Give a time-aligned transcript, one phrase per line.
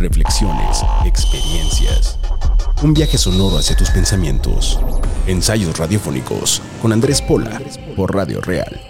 [0.00, 2.18] Reflexiones, experiencias.
[2.82, 4.80] Un viaje sonoro hacia tus pensamientos.
[5.26, 7.60] Ensayos radiofónicos con Andrés Pola
[7.96, 8.89] por Radio Real.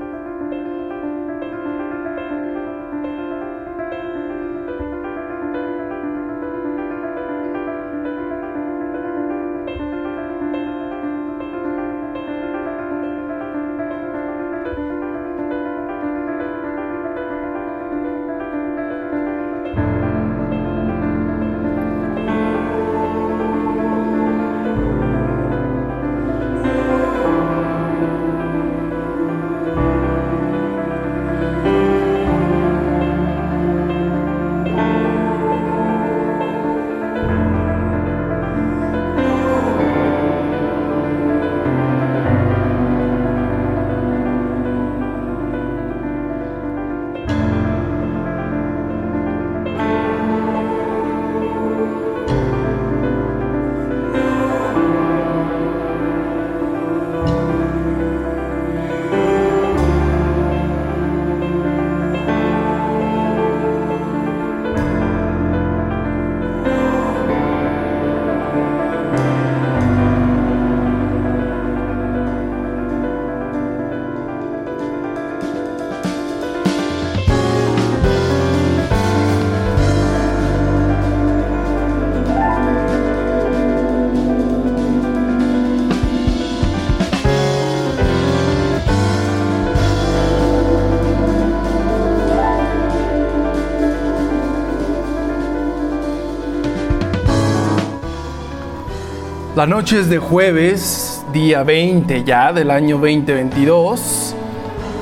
[99.61, 104.35] La noche es de jueves, día 20 ya del año 2022.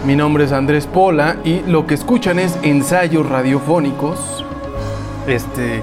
[0.05, 4.43] Mi nombre es Andrés Pola y lo que escuchan es ensayos radiofónicos.
[5.27, 5.81] Este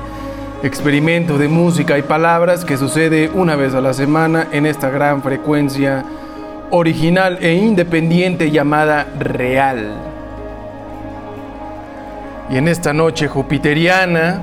[0.62, 5.22] experimento de música y palabras que sucede una vez a la semana en esta gran
[5.22, 6.04] frecuencia
[6.70, 9.94] original e independiente llamada Real.
[12.50, 14.42] Y en esta noche jupiteriana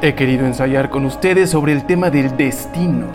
[0.00, 3.06] he querido ensayar con ustedes sobre el tema del destino.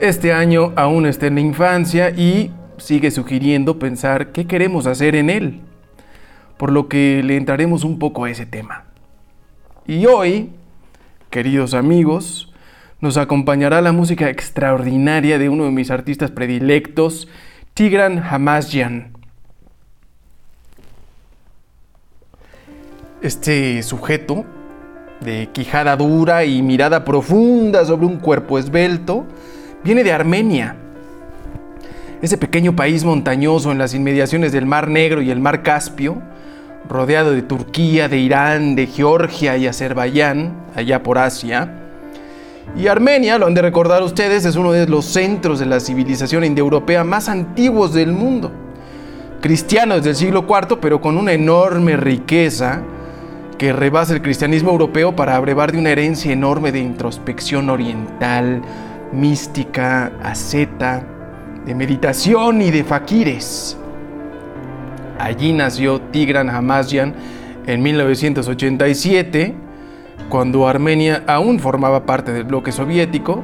[0.00, 5.28] Este año aún está en la infancia y sigue sugiriendo pensar qué queremos hacer en
[5.28, 5.60] él,
[6.56, 8.84] por lo que le entraremos un poco a ese tema.
[9.86, 10.50] Y hoy,
[11.28, 12.52] queridos amigos,
[13.00, 17.28] nos acompañará la música extraordinaria de uno de mis artistas predilectos,
[17.74, 19.12] Tigran Hamasyan.
[23.20, 24.44] Este sujeto,
[25.24, 29.24] de quijada dura y mirada profunda sobre un cuerpo esbelto,
[29.82, 30.76] viene de Armenia.
[32.22, 36.22] Ese pequeño país montañoso en las inmediaciones del Mar Negro y el Mar Caspio,
[36.88, 41.80] rodeado de Turquía, de Irán, de Georgia y Azerbaiyán, allá por Asia.
[42.76, 46.44] Y Armenia, lo han de recordar ustedes, es uno de los centros de la civilización
[46.44, 48.52] indoeuropea más antiguos del mundo.
[49.40, 52.82] Cristiano desde el siglo IV, pero con una enorme riqueza
[53.58, 58.62] que rebasa el cristianismo europeo para abrevar de una herencia enorme de introspección oriental,
[59.12, 61.04] mística, asceta,
[61.64, 63.76] de meditación y de faquires.
[65.18, 67.14] Allí nació Tigran Hamasyan
[67.66, 69.54] en 1987,
[70.28, 73.42] cuando Armenia aún formaba parte del bloque soviético.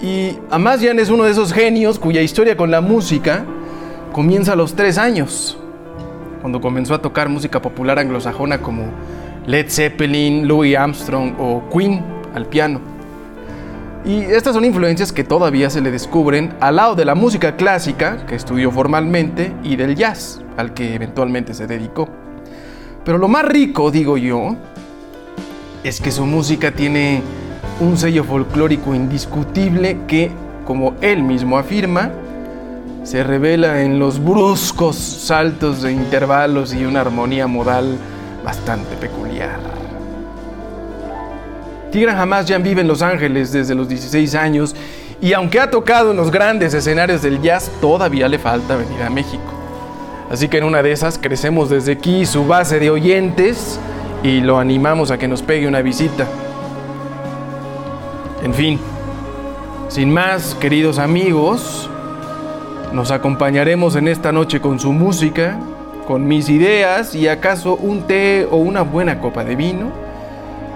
[0.00, 3.44] Y Hamasyan es uno de esos genios cuya historia con la música
[4.12, 5.58] comienza a los tres años,
[6.40, 8.84] cuando comenzó a tocar música popular anglosajona como
[9.46, 12.02] Led Zeppelin, Louis Armstrong o Queen
[12.34, 12.80] al piano.
[14.04, 18.24] Y estas son influencias que todavía se le descubren al lado de la música clásica,
[18.26, 22.08] que estudió formalmente, y del jazz, al que eventualmente se dedicó.
[23.04, 24.56] Pero lo más rico, digo yo,
[25.82, 27.22] es que su música tiene
[27.80, 30.30] un sello folclórico indiscutible que,
[30.64, 32.10] como él mismo afirma,
[33.04, 37.96] se revela en los bruscos saltos de intervalos y una armonía modal
[38.46, 39.58] bastante peculiar.
[41.90, 44.76] Tigran Hamasyan vive en Los Ángeles desde los 16 años
[45.20, 49.10] y aunque ha tocado en los grandes escenarios del jazz, todavía le falta venir a
[49.10, 49.52] México.
[50.30, 53.80] Así que en una de esas crecemos desde aquí su base de oyentes
[54.22, 56.26] y lo animamos a que nos pegue una visita.
[58.44, 58.78] En fin,
[59.88, 61.90] sin más, queridos amigos,
[62.92, 65.58] nos acompañaremos en esta noche con su música,
[66.06, 69.90] con mis ideas y acaso un té o una buena copa de vino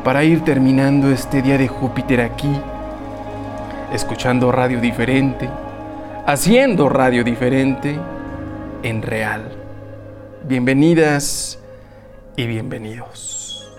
[0.05, 2.51] para ir terminando este día de Júpiter aquí,
[3.93, 5.49] escuchando radio diferente,
[6.27, 7.97] haciendo radio diferente
[8.83, 9.53] en real.
[10.45, 11.59] Bienvenidas
[12.37, 13.71] y bienvenidos.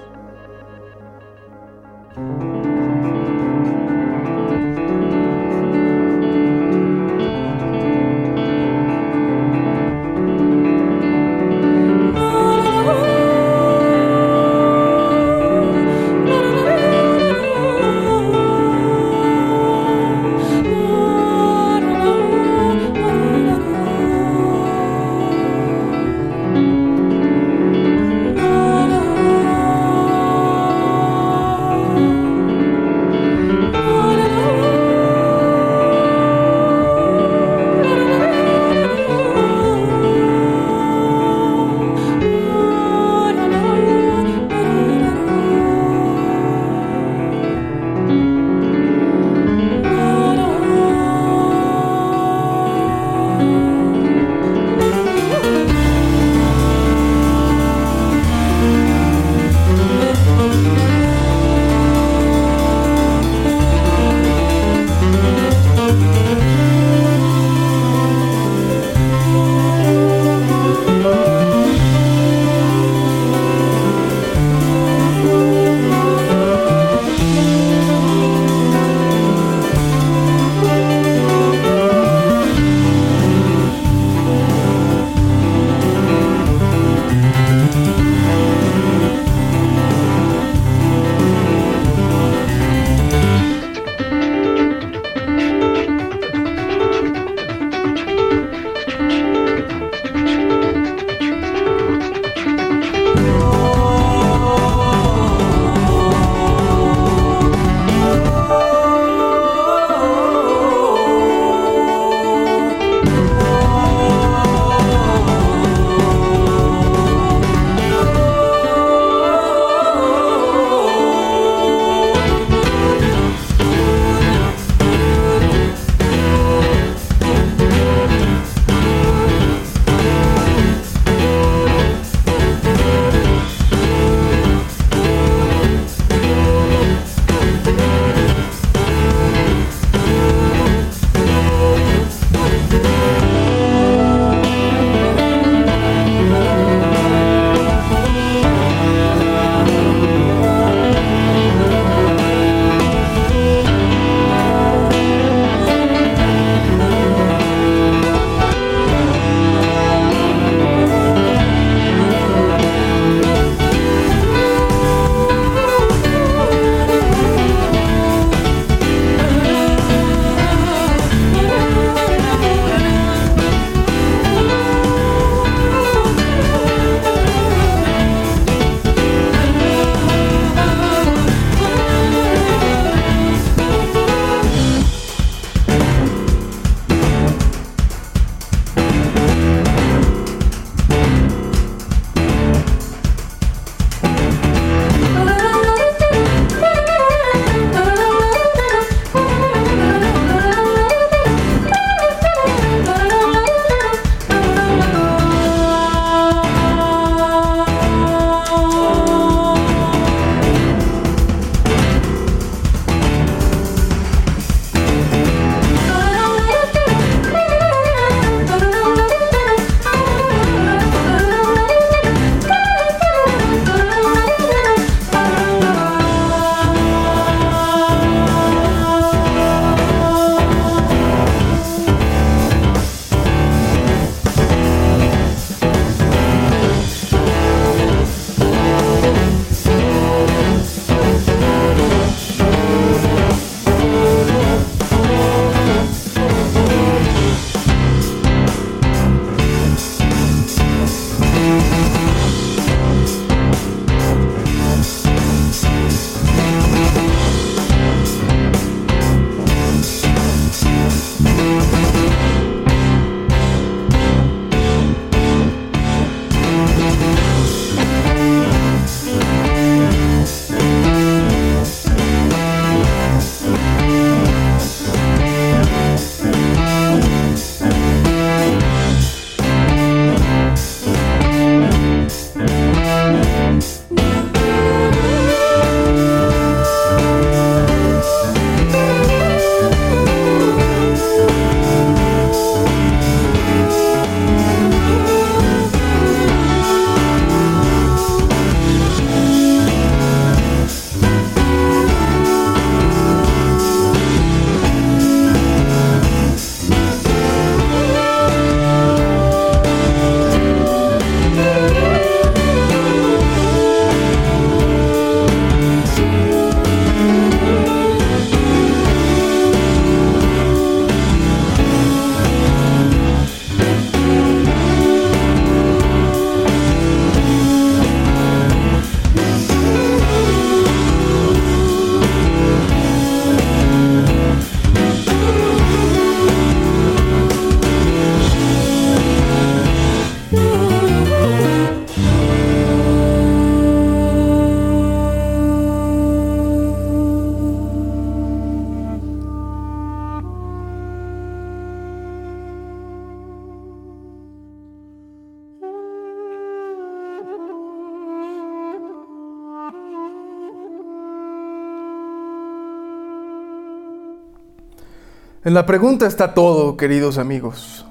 [365.51, 367.85] La pregunta está todo, queridos amigos.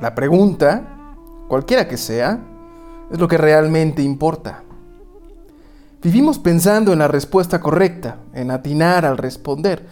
[0.00, 1.16] La pregunta,
[1.48, 2.38] cualquiera que sea,
[3.10, 4.62] es lo que realmente importa.
[6.00, 9.88] Vivimos pensando en la respuesta correcta, en atinar al responder,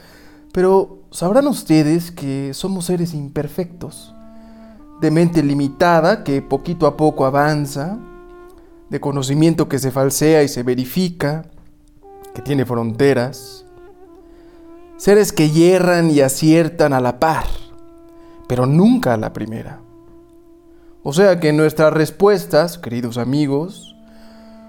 [0.52, 4.14] pero sabrán ustedes que somos seres imperfectos,
[5.00, 7.98] de mente limitada que poquito a poco avanza,
[8.90, 11.46] de conocimiento que se falsea y se verifica,
[12.32, 13.64] que tiene fronteras,
[14.98, 17.46] seres que hierran y aciertan a la par,
[18.48, 19.80] pero nunca a la primera.
[21.04, 23.96] O sea que nuestras respuestas, queridos amigos,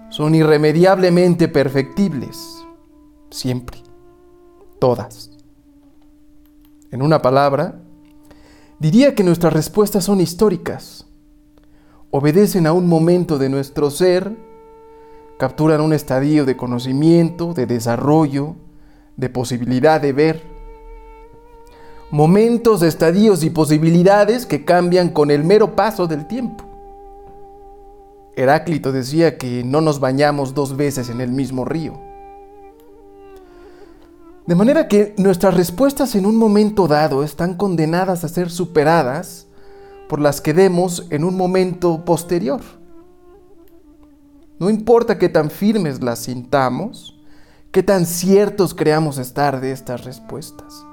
[0.10, 2.64] son irremediablemente perfectibles,
[3.32, 3.80] siempre,
[4.80, 5.32] todas.
[6.92, 7.80] En una palabra,
[8.78, 11.08] diría que nuestras respuestas son históricas,
[12.12, 14.38] obedecen a un momento de nuestro ser,
[15.40, 18.56] capturan un estadio de conocimiento, de desarrollo,
[19.20, 20.42] de posibilidad de ver.
[22.10, 26.64] Momentos, estadios y posibilidades que cambian con el mero paso del tiempo.
[28.36, 32.00] Heráclito decía que no nos bañamos dos veces en el mismo río.
[34.48, 39.46] De manera que nuestras respuestas en un momento dado están condenadas a ser superadas
[40.08, 42.62] por las que demos en un momento posterior.
[44.58, 47.19] No importa qué tan firmes las sintamos,
[47.72, 50.86] qué tan ciertos creamos estar de estas respuestas.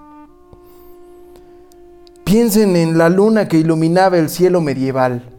[2.25, 5.31] Piensen en la luna que iluminaba el cielo medieval,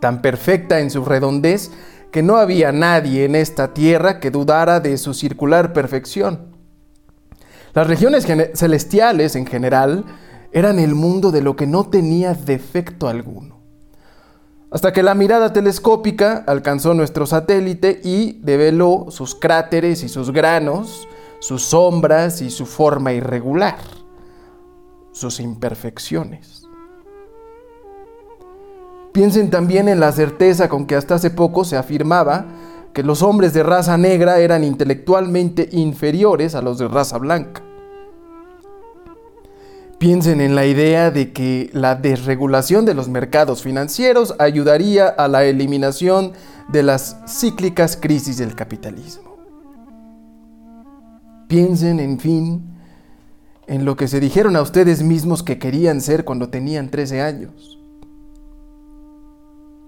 [0.00, 1.70] tan perfecta en su redondez
[2.12, 6.54] que no había nadie en esta tierra que dudara de su circular perfección.
[7.74, 10.04] Las regiones celestiales en general
[10.52, 13.55] eran el mundo de lo que no tenía defecto alguno.
[14.70, 21.06] Hasta que la mirada telescópica alcanzó nuestro satélite y develó sus cráteres y sus granos,
[21.38, 23.78] sus sombras y su forma irregular,
[25.12, 26.64] sus imperfecciones.
[29.12, 32.46] Piensen también en la certeza con que hasta hace poco se afirmaba
[32.92, 37.62] que los hombres de raza negra eran intelectualmente inferiores a los de raza blanca.
[39.98, 45.44] Piensen en la idea de que la desregulación de los mercados financieros ayudaría a la
[45.44, 46.32] eliminación
[46.68, 49.36] de las cíclicas crisis del capitalismo.
[51.48, 52.62] Piensen, en fin,
[53.66, 57.80] en lo que se dijeron a ustedes mismos que querían ser cuando tenían 13 años.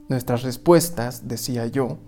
[0.08, 1.98] Nuestras respuestas, decía yo,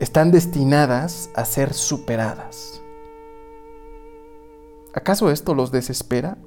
[0.00, 2.80] están destinadas a ser superadas.
[4.96, 6.38] ¿Acaso esto los desespera?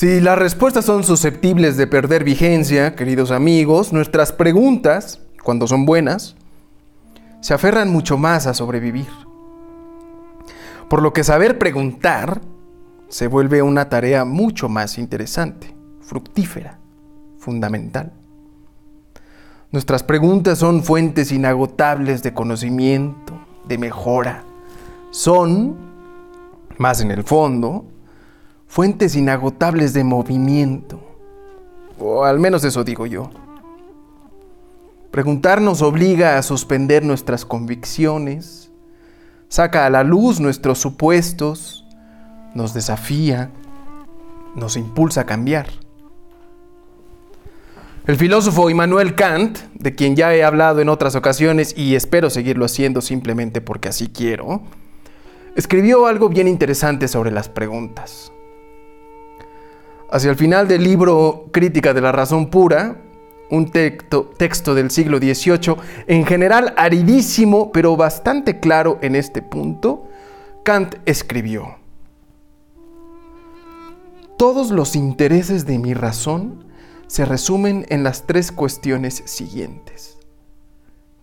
[0.00, 6.36] Si las respuestas son susceptibles de perder vigencia, queridos amigos, nuestras preguntas, cuando son buenas,
[7.42, 9.08] se aferran mucho más a sobrevivir.
[10.88, 12.40] Por lo que saber preguntar
[13.10, 16.78] se vuelve una tarea mucho más interesante, fructífera,
[17.36, 18.14] fundamental.
[19.70, 24.44] Nuestras preguntas son fuentes inagotables de conocimiento, de mejora.
[25.10, 25.76] Son,
[26.78, 27.84] más en el fondo,
[28.70, 31.00] fuentes inagotables de movimiento.
[31.98, 33.30] O al menos eso digo yo.
[35.10, 38.70] Preguntarnos obliga a suspender nuestras convicciones,
[39.48, 41.84] saca a la luz nuestros supuestos,
[42.54, 43.50] nos desafía,
[44.54, 45.66] nos impulsa a cambiar.
[48.06, 52.66] El filósofo Immanuel Kant, de quien ya he hablado en otras ocasiones y espero seguirlo
[52.66, 54.62] haciendo simplemente porque así quiero,
[55.56, 58.30] escribió algo bien interesante sobre las preguntas.
[60.12, 62.96] Hacia el final del libro Crítica de la Razón Pura,
[63.48, 65.76] un texto, del siglo XVIII,
[66.08, 70.08] en general aridísimo, pero bastante claro en este punto,
[70.64, 71.76] Kant escribió,
[74.36, 76.64] Todos los intereses de mi razón
[77.06, 80.18] se resumen en las tres cuestiones siguientes.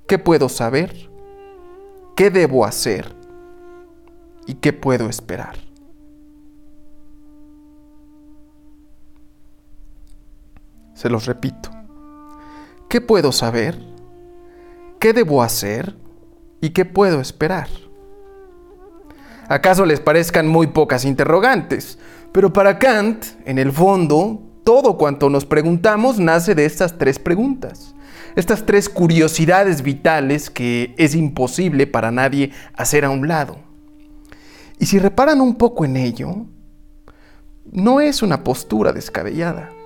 [0.08, 1.10] ¿Qué puedo saber?
[2.16, 3.16] ¿Qué debo hacer?
[4.46, 5.67] ¿Y qué puedo esperar?
[10.98, 11.70] Se los repito.
[12.90, 13.78] ¿Qué puedo saber?
[15.00, 15.96] ¿Qué debo hacer?
[16.60, 17.68] ¿Y qué puedo esperar?
[19.48, 22.00] ¿Acaso les parezcan muy pocas interrogantes?
[22.32, 27.94] Pero para Kant, en el fondo, todo cuanto nos preguntamos nace de estas tres preguntas.
[28.36, 33.60] Estas tres curiosidades vitales que es imposible para nadie hacer a un lado.
[34.80, 36.48] Y si reparan un poco en ello,
[37.72, 39.77] no es una postura descabellada.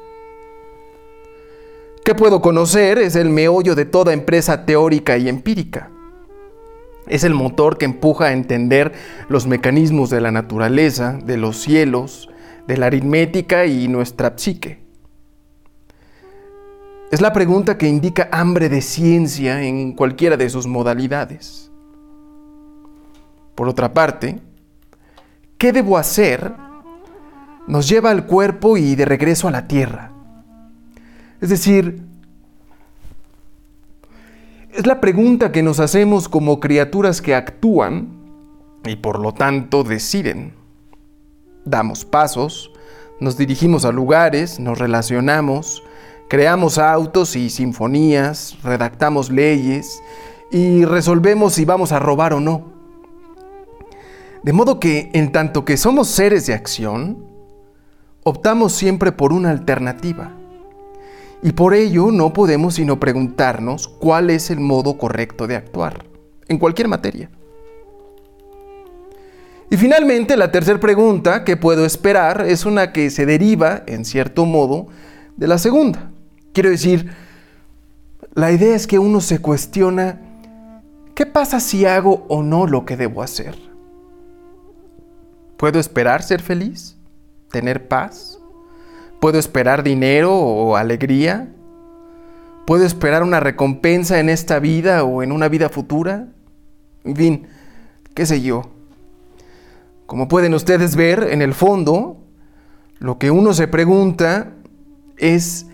[2.04, 2.98] ¿Qué puedo conocer?
[2.98, 5.92] Es el meollo de toda empresa teórica y empírica.
[7.08, 8.94] Es el motor que empuja a entender
[9.30, 12.28] los mecanismos de la naturaleza, de los cielos,
[12.68, 14.82] de la aritmética y nuestra psique.
[17.12, 21.72] Es la pregunta que indica hambre de ciencia en cualquiera de sus modalidades.
[23.54, 24.40] Por otra parte,
[25.60, 26.52] ¿qué debo hacer?
[27.68, 30.12] Nos lleva al cuerpo y de regreso a la tierra.
[31.42, 32.04] Es decir,
[34.74, 38.10] es la pregunta que nos hacemos como criaturas que actúan
[38.86, 40.54] y por lo tanto deciden.
[41.66, 42.72] Damos pasos,
[43.20, 45.84] nos dirigimos a lugares, nos relacionamos,
[46.30, 50.02] creamos autos y sinfonías, redactamos leyes
[50.52, 52.72] y resolvemos si vamos a robar o no.
[54.44, 57.26] De modo que, en tanto que somos seres de acción,
[58.24, 60.38] optamos siempre por una alternativa.
[61.44, 66.06] Y por ello no podemos sino preguntarnos cuál es el modo correcto de actuar,
[66.48, 67.30] en cualquier materia.
[69.72, 74.46] Y finalmente, la tercera pregunta que puedo esperar es una que se deriva, en cierto
[74.46, 74.88] modo,
[75.38, 76.12] de la segunda.
[76.52, 77.10] Quiero decir,
[78.34, 80.20] la idea es que uno se cuestiona,
[81.16, 83.58] ¿qué pasa si hago o no lo que debo hacer?
[85.56, 86.98] ¿Puedo esperar ser feliz?
[87.50, 88.41] ¿Tener paz?
[89.22, 91.48] ¿Puedo esperar dinero o alegría?
[92.66, 96.30] ¿Puedo esperar una recompensa en esta vida o en una vida futura?
[97.04, 97.48] En fin,
[98.16, 98.72] qué sé yo.
[100.08, 102.18] Como pueden ustedes ver, en el fondo,
[102.98, 104.54] lo que uno se pregunta
[105.18, 105.68] es,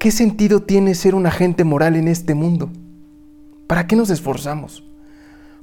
[0.00, 2.68] ¿qué sentido tiene ser un agente moral en este mundo?
[3.68, 4.82] ¿Para qué nos esforzamos?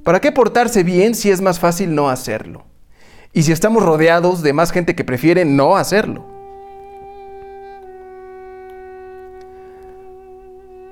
[0.04, 2.64] ¿Para qué portarse bien si es más fácil no hacerlo?
[3.34, 6.39] Y si estamos rodeados de más gente que prefiere no hacerlo.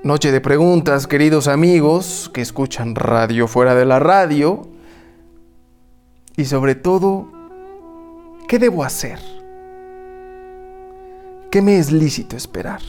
[0.09, 4.67] Noche de preguntas, queridos amigos que escuchan radio fuera de la radio.
[6.35, 7.31] Y sobre todo,
[8.47, 9.19] ¿qué debo hacer?
[11.51, 12.81] ¿Qué me es lícito esperar?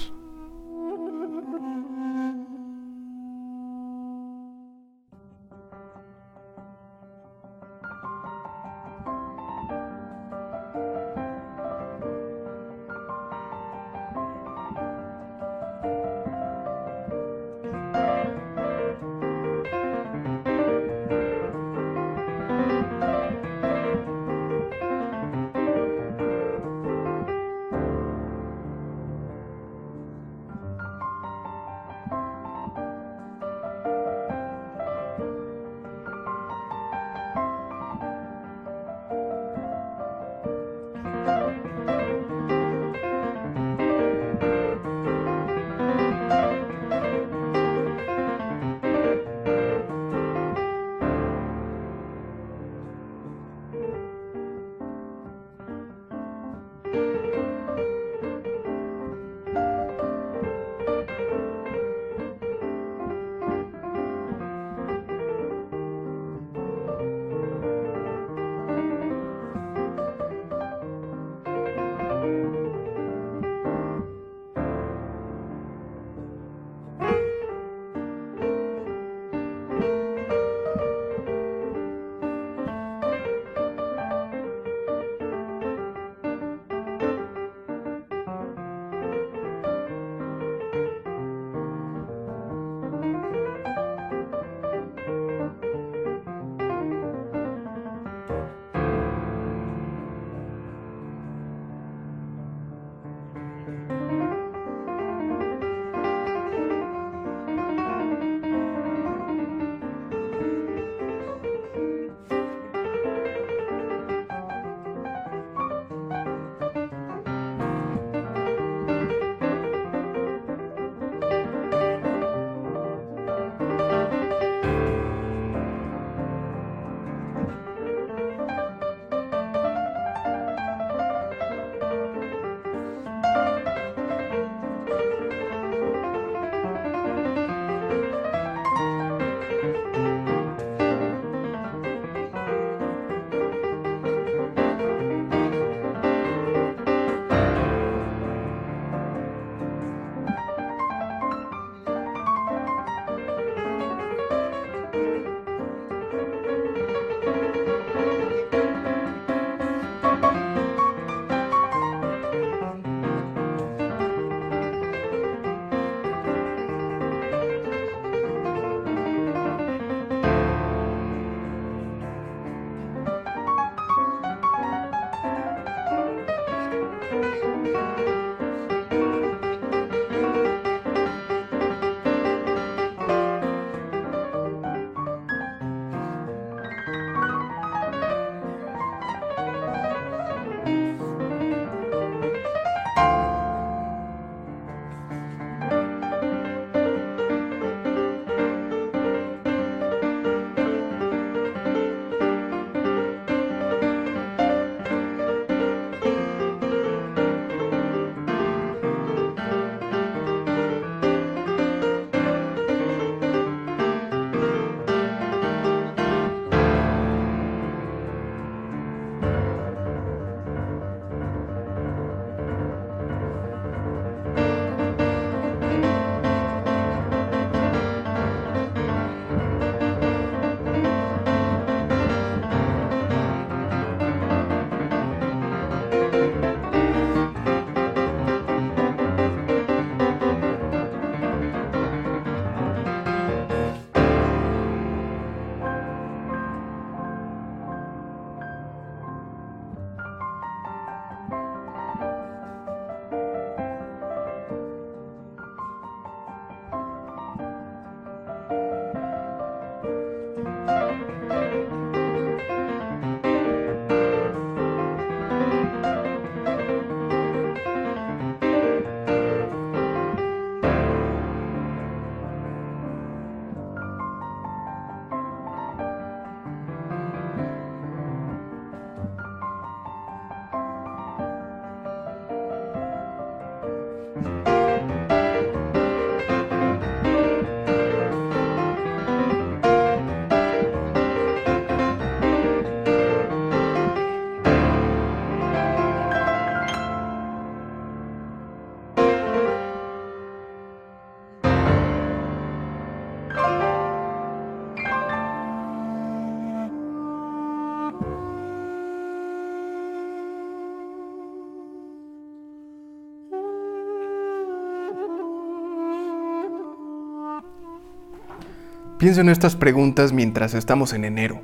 [319.00, 321.40] Pienso en estas preguntas mientras estamos en enero.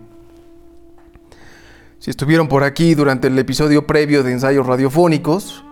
[1.98, 5.64] Si estuvieron por aquí durante el episodio previo de ensayos radiofónicos,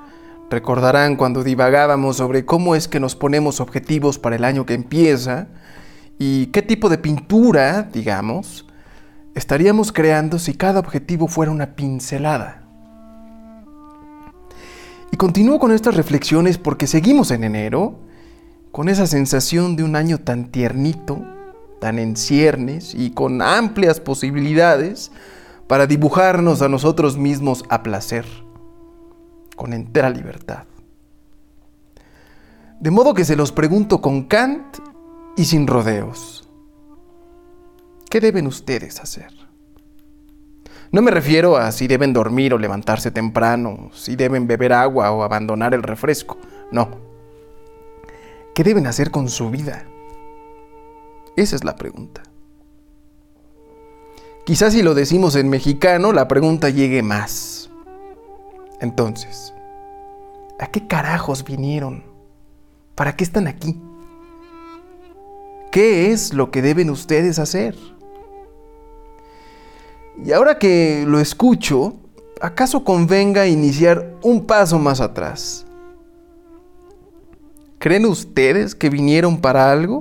[0.49, 5.49] recordarán cuando divagábamos sobre cómo es que nos ponemos objetivos para el año que empieza
[6.19, 8.67] y qué tipo de pintura, digamos,
[9.35, 12.63] estaríamos creando si cada objetivo fuera una pincelada.
[15.13, 17.99] Y continúo con estas reflexiones porque seguimos en enero,
[18.73, 21.34] con esa sensación de un año tan tiernito,
[21.91, 25.13] en ciernes y con amplias posibilidades
[25.67, 28.27] para dibujarnos a nosotros mismos a placer,
[29.57, 30.65] con entera libertad.
[32.81, 34.79] De modo que se los pregunto con Kant
[35.37, 36.49] y sin rodeos.
[38.11, 39.33] ¿Qué deben ustedes hacer?
[40.93, 45.25] No me refiero a si deben dormir o levantarse temprano, si deben beber agua o
[45.25, 46.39] abandonar el refresco,
[46.71, 46.89] no.
[48.55, 49.87] ¿Qué deben hacer con su vida?
[51.37, 52.23] Esa es la pregunta.
[54.45, 57.71] Quizás si lo decimos en mexicano, la pregunta llegue más.
[58.81, 59.55] Entonces,
[60.59, 62.05] ¿a qué carajos vinieron?
[62.95, 63.81] ¿Para qué están aquí?
[65.73, 67.75] ¿Qué es lo que deben ustedes hacer?
[70.23, 71.95] Y ahora que lo escucho,
[72.41, 75.67] ¿acaso convenga iniciar un paso más atrás?
[77.79, 80.01] ¿Creen ustedes que vinieron para algo?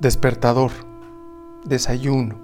[0.00, 0.70] Despertador,
[1.64, 2.38] desayuno,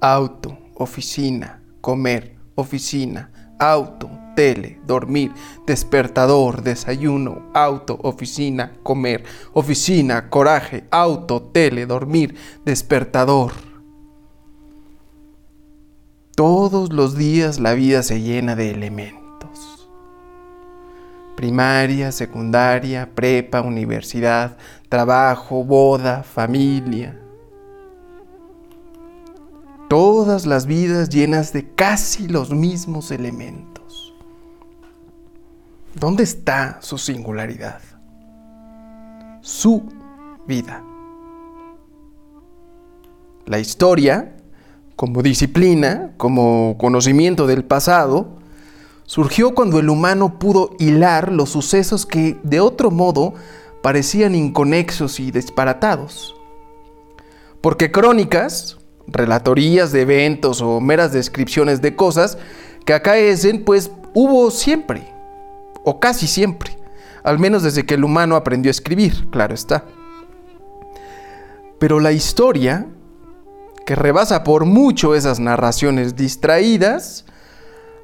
[0.00, 3.30] auto, oficina, comer, oficina,
[3.60, 5.30] auto, tele, dormir,
[5.68, 9.22] despertador, desayuno, auto, oficina, comer,
[9.52, 12.34] oficina, coraje, auto, tele, dormir,
[12.64, 13.52] despertador.
[16.34, 19.19] Todos los días la vida se llena de elementos.
[21.40, 24.58] Primaria, secundaria, prepa, universidad,
[24.90, 27.18] trabajo, boda, familia.
[29.88, 34.14] Todas las vidas llenas de casi los mismos elementos.
[35.94, 37.80] ¿Dónde está su singularidad?
[39.40, 39.84] Su
[40.46, 40.84] vida.
[43.46, 44.36] La historia,
[44.94, 48.39] como disciplina, como conocimiento del pasado,
[49.10, 53.34] surgió cuando el humano pudo hilar los sucesos que de otro modo
[53.82, 56.36] parecían inconexos y disparatados.
[57.60, 62.38] Porque crónicas, relatorías de eventos o meras descripciones de cosas
[62.84, 65.12] que acaecen, pues hubo siempre,
[65.82, 66.78] o casi siempre,
[67.24, 69.86] al menos desde que el humano aprendió a escribir, claro está.
[71.80, 72.86] Pero la historia,
[73.84, 77.24] que rebasa por mucho esas narraciones distraídas,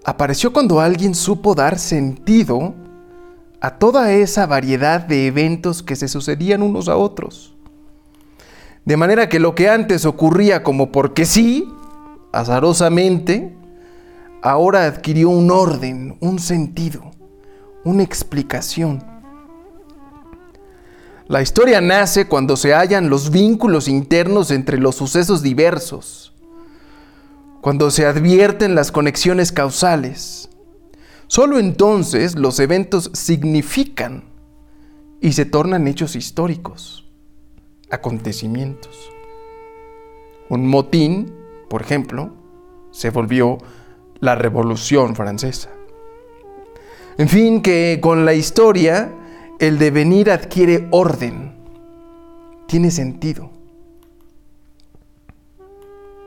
[0.07, 2.75] apareció cuando alguien supo dar sentido
[3.61, 7.57] a toda esa variedad de eventos que se sucedían unos a otros.
[8.85, 11.69] De manera que lo que antes ocurría como porque sí,
[12.31, 13.53] azarosamente,
[14.43, 17.11] ahora adquirió un orden, un sentido,
[17.83, 19.03] una explicación.
[21.27, 26.33] La historia nace cuando se hallan los vínculos internos entre los sucesos diversos,
[27.67, 30.49] cuando se advierten las conexiones causales.
[31.27, 34.23] Solo entonces los eventos significan
[35.21, 37.11] y se tornan hechos históricos,
[37.91, 39.11] acontecimientos.
[40.49, 41.35] Un motín,
[41.69, 42.35] por ejemplo,
[42.93, 43.59] se volvió
[44.21, 45.71] la Revolución Francesa.
[47.19, 49.13] En fin, que con la historia
[49.59, 51.57] el devenir adquiere orden,
[52.69, 53.56] tiene sentido.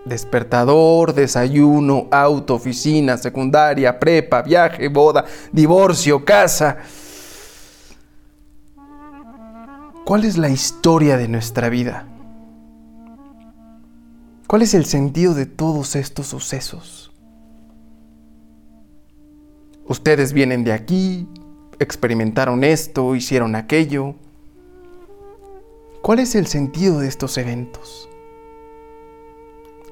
[0.06, 6.78] Despertador, desayuno, auto, oficina, secundaria, prepa, viaje, boda, divorcio, casa.
[10.06, 12.08] ¿Cuál es la historia de nuestra vida?
[14.48, 17.12] ¿Cuál es el sentido de todos estos sucesos?
[19.86, 21.28] Ustedes vienen de aquí,
[21.78, 24.16] experimentaron esto, hicieron aquello.
[26.02, 28.09] ¿Cuál es el sentido de estos eventos?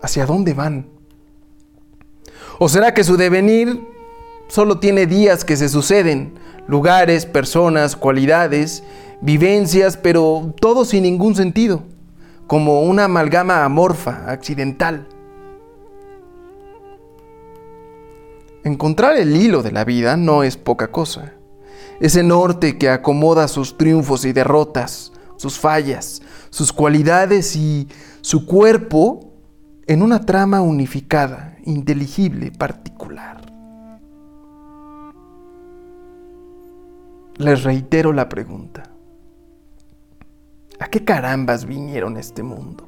[0.02, 0.88] ¿Hacia dónde van?
[2.60, 3.88] ¿O será que su devenir
[4.48, 8.84] solo tiene días que se suceden, lugares, personas, cualidades,
[9.22, 11.84] vivencias, pero todo sin ningún sentido,
[12.48, 15.08] como una amalgama amorfa, accidental?
[18.64, 21.34] Encontrar el hilo de la vida no es poca cosa
[22.00, 27.88] ese norte que acomoda sus triunfos y derrotas, sus fallas, sus cualidades y
[28.22, 29.27] su cuerpo
[29.88, 33.42] en una trama unificada, inteligible, particular.
[37.38, 38.84] Les reitero la pregunta.
[40.80, 42.87] ¿A qué carambas vinieron este mundo?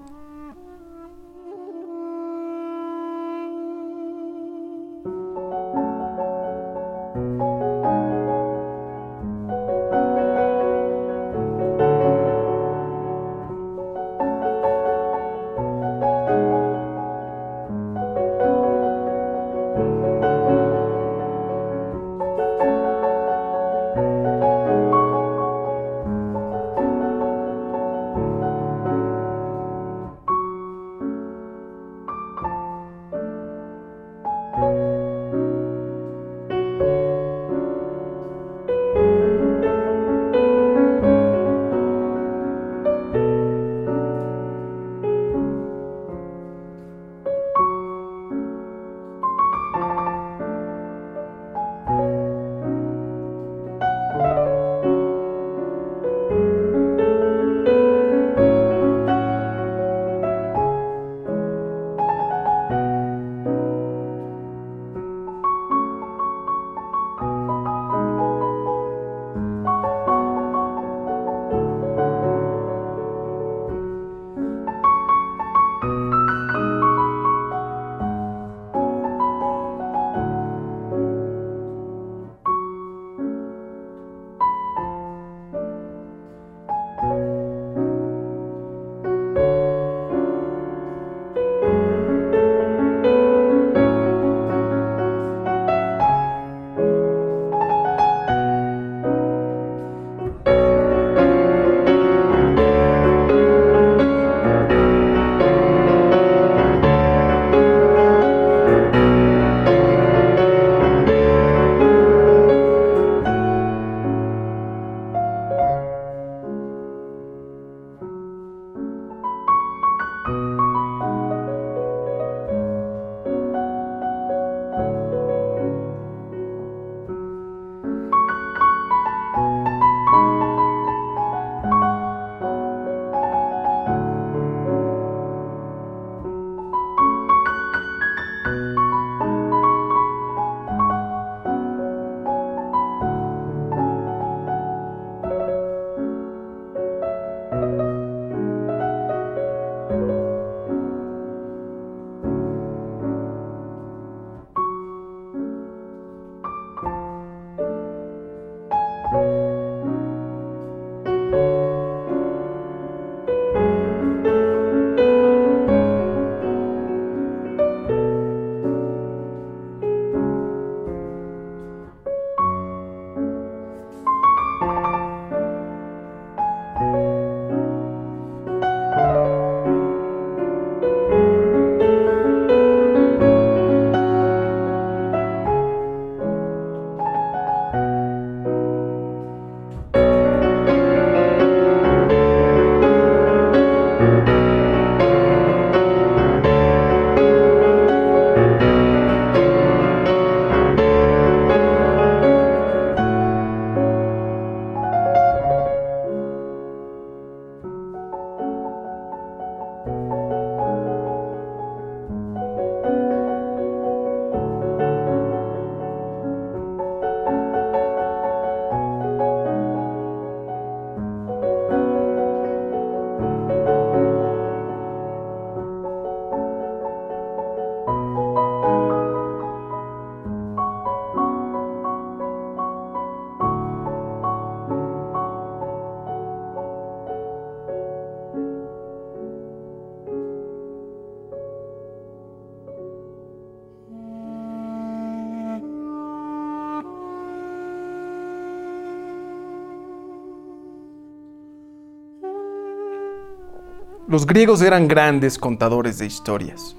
[254.10, 256.76] Los griegos eran grandes contadores de historias,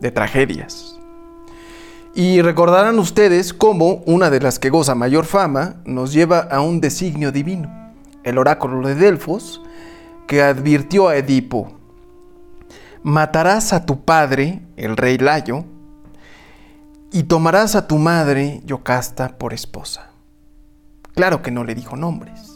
[0.00, 1.00] de tragedias.
[2.14, 6.82] Y recordarán ustedes cómo una de las que goza mayor fama nos lleva a un
[6.82, 7.72] designio divino,
[8.22, 9.62] el oráculo de Delfos,
[10.26, 11.72] que advirtió a Edipo,
[13.02, 15.64] matarás a tu padre, el rey Layo,
[17.10, 20.10] y tomarás a tu madre, Yocasta, por esposa.
[21.14, 22.53] Claro que no le dijo nombres.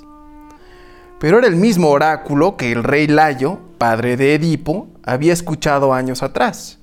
[1.19, 6.23] Pero era el mismo oráculo que el rey Layo, padre de Edipo, había escuchado años
[6.23, 6.79] atrás.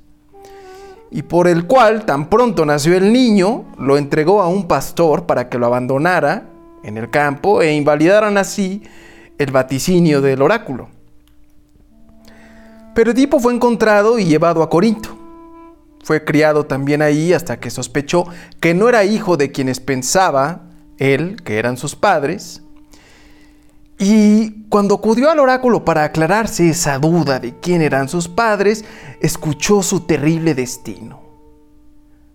[1.10, 5.48] Y por el cual, tan pronto nació el niño, lo entregó a un pastor para
[5.48, 6.50] que lo abandonara
[6.84, 8.84] en el campo e invalidaran así
[9.38, 10.90] el vaticinio del oráculo.
[12.94, 15.18] Pero Edipo fue encontrado y llevado a Corinto.
[16.04, 18.26] Fue criado también ahí hasta que sospechó
[18.60, 20.64] que no era hijo de quienes pensaba
[20.98, 22.62] él, que eran sus padres.
[23.98, 28.84] Y cuando acudió al oráculo para aclararse esa duda de quién eran sus padres,
[29.22, 31.22] escuchó su terrible destino.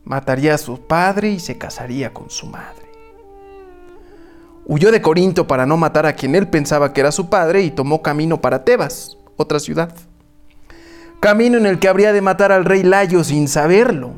[0.04, 2.90] Mataría a su padre y se casaría con su madre.
[4.64, 7.70] Huyó de Corinto para no matar a quien él pensaba que era su padre y
[7.70, 9.94] tomó camino para Tebas, otra ciudad.
[11.18, 14.12] Camino en el que habría de matar al rey Layo sin saberlo,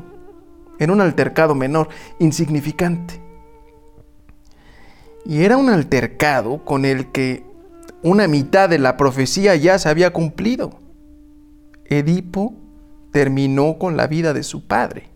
[0.79, 1.89] en un altercado menor,
[2.19, 3.22] insignificante.
[5.25, 7.45] Y era un altercado con el que
[8.01, 10.81] una mitad de la profecía ya se había cumplido.
[11.85, 12.53] Edipo
[13.11, 15.09] terminó con la vida de su padre.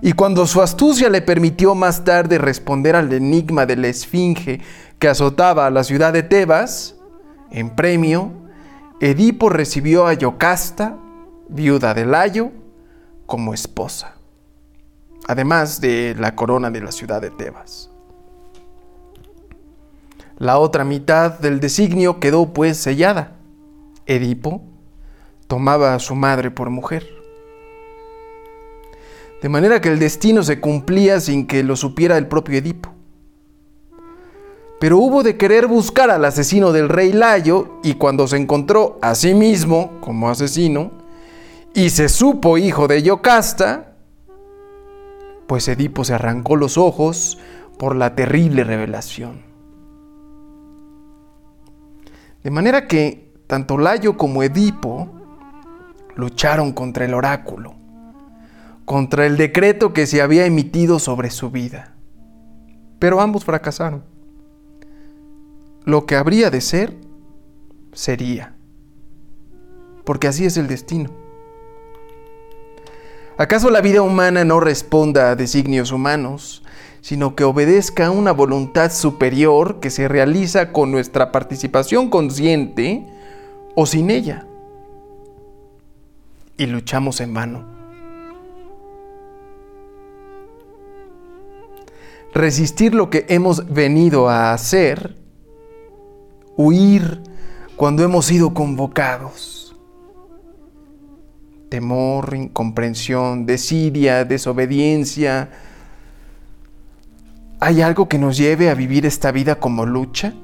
[0.00, 4.60] Y cuando su astucia le permitió más tarde responder al enigma de la esfinge
[4.98, 6.96] que azotaba a la ciudad de Tebas,
[7.52, 8.32] en premio,
[9.00, 10.98] Edipo recibió a Yocasta,
[11.48, 12.50] viuda de Layo,
[13.26, 14.16] como esposa,
[15.28, 17.91] además de la corona de la ciudad de Tebas.
[20.42, 23.36] La otra mitad del designio quedó pues sellada.
[24.06, 24.60] Edipo
[25.46, 27.06] tomaba a su madre por mujer.
[29.40, 32.92] De manera que el destino se cumplía sin que lo supiera el propio Edipo.
[34.80, 39.14] Pero hubo de querer buscar al asesino del rey Layo y cuando se encontró a
[39.14, 40.90] sí mismo como asesino
[41.72, 43.94] y se supo hijo de Yocasta,
[45.46, 47.38] pues Edipo se arrancó los ojos
[47.78, 49.51] por la terrible revelación.
[52.42, 55.08] De manera que tanto Layo como Edipo
[56.16, 57.74] lucharon contra el oráculo,
[58.84, 61.94] contra el decreto que se había emitido sobre su vida.
[62.98, 64.04] Pero ambos fracasaron.
[65.84, 66.96] Lo que habría de ser,
[67.92, 68.54] sería.
[70.04, 71.10] Porque así es el destino.
[73.38, 76.62] ¿Acaso la vida humana no responda a designios humanos,
[77.02, 83.04] sino que obedezca a una voluntad superior que se realiza con nuestra participación consciente
[83.74, 84.46] o sin ella?
[86.56, 87.64] Y luchamos en vano.
[92.32, 95.16] Resistir lo que hemos venido a hacer,
[96.56, 97.20] huir
[97.76, 99.74] cuando hemos sido convocados.
[101.68, 105.50] Temor, incomprensión, desidia, desobediencia,
[107.64, 110.34] ¿Hay algo que nos lleve a vivir esta vida como lucha,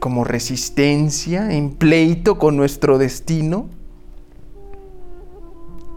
[0.00, 3.68] como resistencia, en pleito con nuestro destino?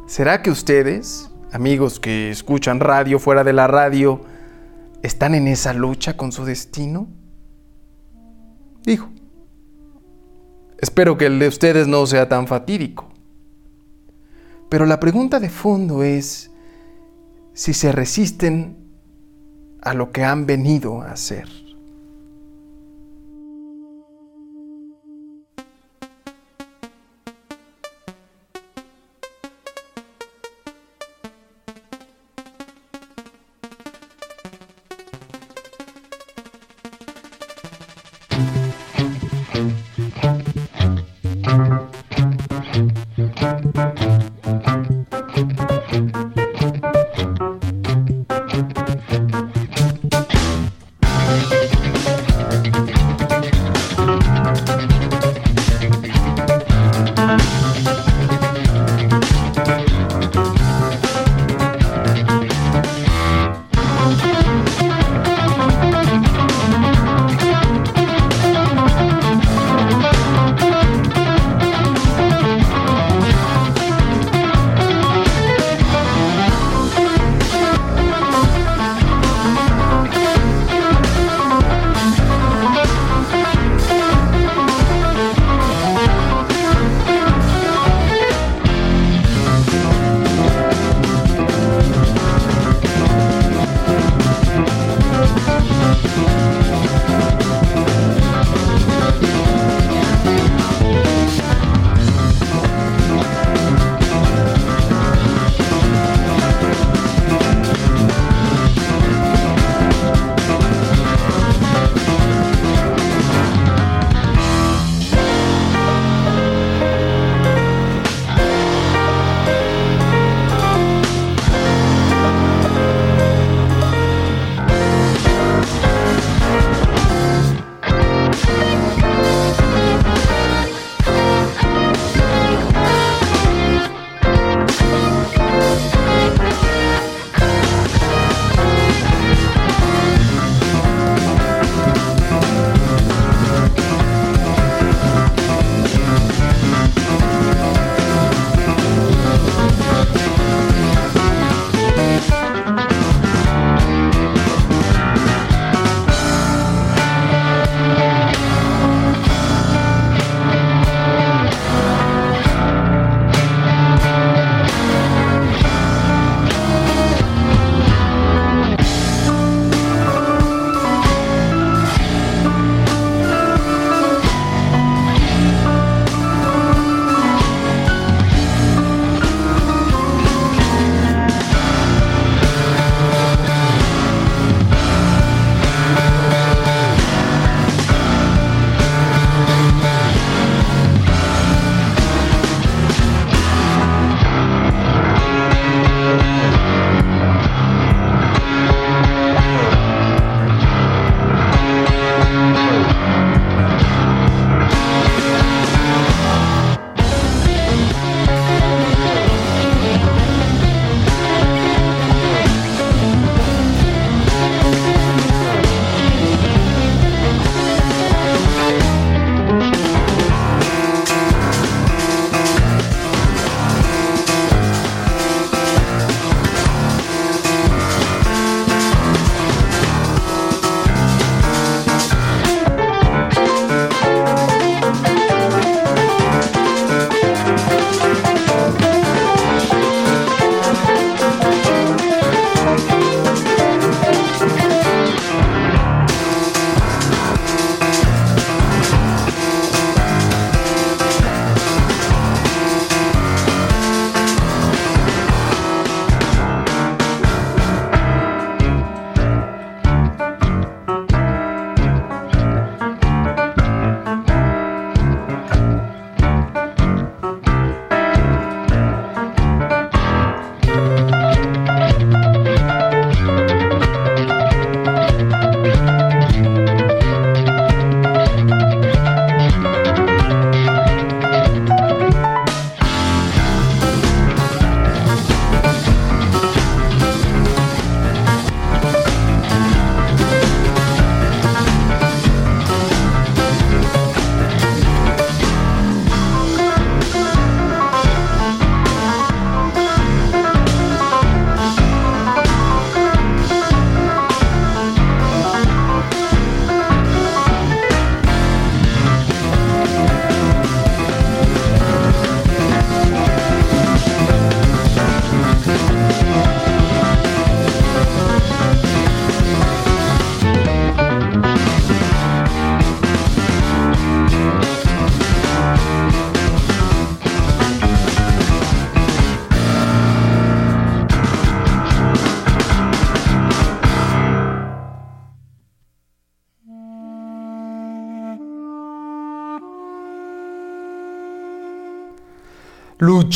[0.05, 4.21] ¿Será que ustedes, amigos que escuchan radio fuera de la radio,
[5.01, 7.07] están en esa lucha con su destino?
[8.83, 9.09] Dijo.
[10.77, 13.09] Espero que el de ustedes no sea tan fatídico.
[14.69, 16.51] Pero la pregunta de fondo es
[17.53, 18.80] si se resisten
[19.81, 21.60] a lo que han venido a hacer.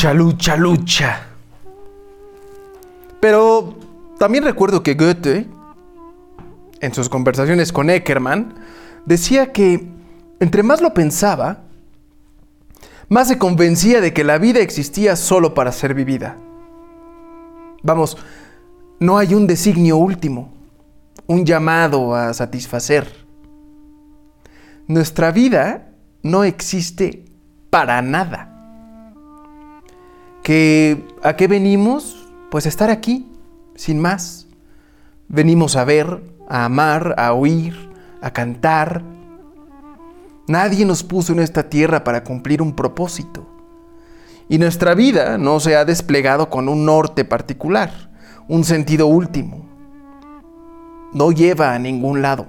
[0.06, 1.20] Lucha, lucha, lucha.
[3.18, 3.74] Pero
[4.20, 5.48] también recuerdo que Goethe,
[6.80, 8.54] en sus conversaciones con Eckermann,
[9.04, 9.88] decía que
[10.38, 11.64] entre más lo pensaba,
[13.08, 16.36] más se convencía de que la vida existía solo para ser vivida.
[17.82, 18.16] Vamos,
[19.00, 20.52] no hay un designio último,
[21.26, 23.26] un llamado a satisfacer.
[24.86, 25.90] Nuestra vida
[26.22, 27.24] no existe
[27.70, 28.55] para nada
[30.46, 32.24] que a qué venimos?
[32.52, 33.26] Pues a estar aquí,
[33.74, 34.46] sin más.
[35.26, 37.90] Venimos a ver, a amar, a oír,
[38.22, 39.02] a cantar.
[40.46, 43.44] Nadie nos puso en esta tierra para cumplir un propósito.
[44.48, 48.12] Y nuestra vida no se ha desplegado con un norte particular,
[48.46, 49.66] un sentido último.
[51.12, 52.46] No lleva a ningún lado.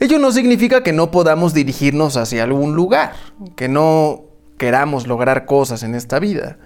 [0.00, 3.12] Ello no significa que no podamos dirigirnos hacia algún lugar,
[3.54, 4.27] que no
[4.58, 6.58] queramos lograr cosas en esta vida.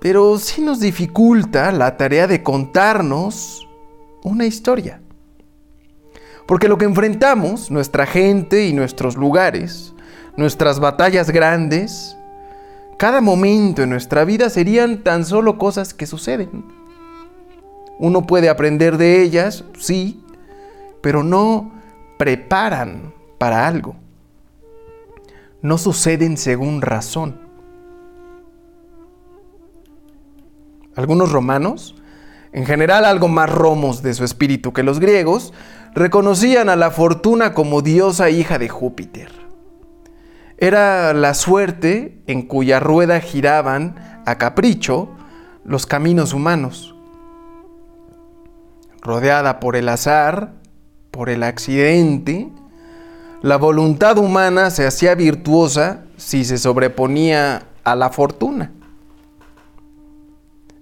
[0.00, 3.66] Pero sí nos dificulta la tarea de contarnos
[4.22, 5.00] una historia.
[6.46, 9.94] Porque lo que enfrentamos, nuestra gente y nuestros lugares,
[10.36, 12.16] nuestras batallas grandes,
[12.98, 16.64] cada momento en nuestra vida serían tan solo cosas que suceden.
[17.98, 20.22] Uno puede aprender de ellas, sí,
[21.00, 21.72] pero no
[22.18, 23.96] preparan para algo.
[25.64, 27.40] No suceden según razón.
[30.94, 31.96] Algunos romanos,
[32.52, 35.54] en general algo más romos de su espíritu que los griegos,
[35.94, 39.32] reconocían a la fortuna como diosa hija de Júpiter.
[40.58, 45.08] Era la suerte en cuya rueda giraban a capricho
[45.64, 46.94] los caminos humanos.
[49.00, 50.52] Rodeada por el azar,
[51.10, 52.52] por el accidente,
[53.44, 58.72] la voluntad humana se hacía virtuosa si se sobreponía a la fortuna.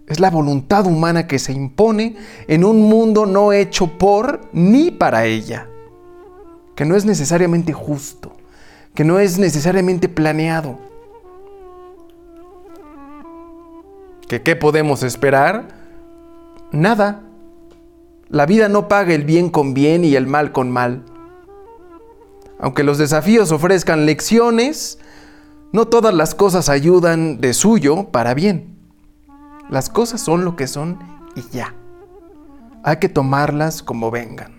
[0.07, 2.15] Es la voluntad humana que se impone
[2.47, 5.67] en un mundo no hecho por ni para ella,
[6.77, 8.31] que no es necesariamente justo,
[8.95, 10.79] que no es necesariamente planeado.
[14.29, 15.67] ¿Que qué podemos esperar?
[16.71, 17.23] Nada.
[18.29, 21.03] La vida no paga el bien con bien y el mal con mal.
[22.63, 24.99] Aunque los desafíos ofrezcan lecciones,
[25.73, 28.79] no todas las cosas ayudan de suyo para bien.
[29.69, 30.97] Las cosas son lo que son
[31.35, 31.75] y ya.
[32.85, 34.55] Hay que tomarlas como vengan.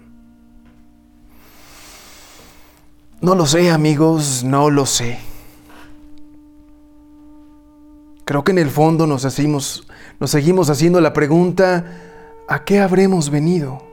[3.21, 5.17] No lo sé, amigos, no lo sé.
[8.25, 9.87] Creo que en el fondo nos, hacemos,
[10.19, 11.85] nos seguimos haciendo la pregunta,
[12.49, 13.92] ¿a qué habremos venido?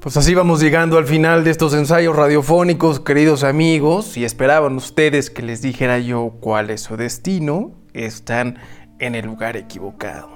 [0.00, 4.06] Pues así vamos llegando al final de estos ensayos radiofónicos, queridos amigos.
[4.06, 8.56] Si esperaban ustedes que les dijera yo cuál es su destino, están
[8.98, 10.30] en el lugar equivocado.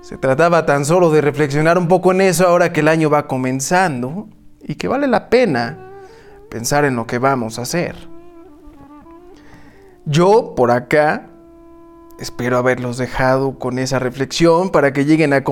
[0.00, 3.26] Se trataba tan solo de reflexionar un poco en eso ahora que el año va
[3.26, 4.30] comenzando
[4.62, 5.76] y que vale la pena
[6.50, 7.94] pensar en lo que vamos a hacer.
[10.06, 11.28] Yo, por acá,
[12.18, 15.44] espero haberlos dejado con esa reflexión para que lleguen a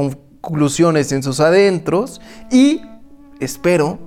[0.42, 2.20] conclusiones en sus adentros
[2.50, 2.82] y
[3.40, 3.98] espero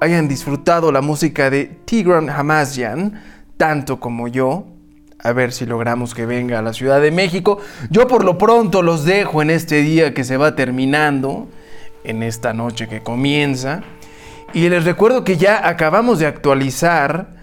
[0.00, 3.20] hayan disfrutado la música de Tigran Hamasyan
[3.56, 4.66] tanto como yo.
[5.24, 7.58] A ver si logramos que venga a la Ciudad de México.
[7.90, 11.48] Yo por lo pronto los dejo en este día que se va terminando,
[12.02, 13.82] en esta noche que comienza.
[14.52, 17.36] Y les recuerdo que ya acabamos de actualizar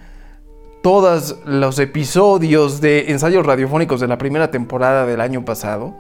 [0.84, 5.96] todos los episodios de ensayos radiofónicos de la primera temporada del año pasado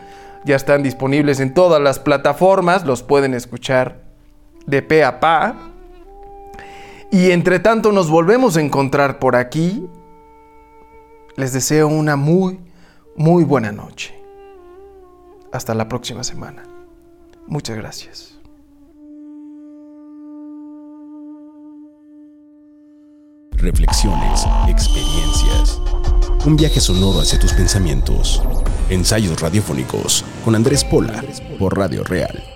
[0.45, 4.03] ya están disponibles en todas las plataformas, los pueden escuchar
[4.65, 5.55] de pe a pa.
[7.11, 9.87] Y entre tanto nos volvemos a encontrar por aquí.
[11.35, 12.59] Les deseo una muy,
[13.15, 14.15] muy buena noche.
[15.51, 16.63] Hasta la próxima semana.
[17.47, 18.39] Muchas gracias.
[23.53, 25.38] Reflexiones, experiencias.
[26.45, 28.41] Un viaje sonoro hacia tus pensamientos.
[28.89, 31.23] Ensayos radiofónicos con Andrés Pola
[31.59, 32.48] por Radio Real